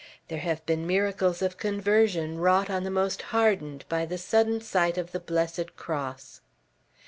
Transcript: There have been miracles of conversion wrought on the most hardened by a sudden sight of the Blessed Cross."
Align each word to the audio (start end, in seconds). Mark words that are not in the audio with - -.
There 0.29 0.39
have 0.39 0.65
been 0.65 0.87
miracles 0.87 1.43
of 1.43 1.57
conversion 1.59 2.39
wrought 2.39 2.71
on 2.71 2.83
the 2.83 2.89
most 2.89 3.21
hardened 3.21 3.85
by 3.87 4.01
a 4.01 4.17
sudden 4.17 4.59
sight 4.59 4.97
of 4.97 5.11
the 5.11 5.19
Blessed 5.19 5.75
Cross." 5.75 6.41